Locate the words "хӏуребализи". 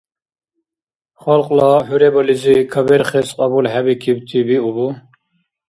1.85-2.55